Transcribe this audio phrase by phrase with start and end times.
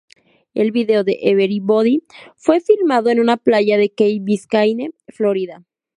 [0.55, 2.01] El vídeo de "Everybody"
[2.35, 5.63] fue filmado en una playa de Key Biscayne, Florida.